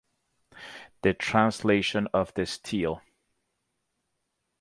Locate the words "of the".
2.11-2.47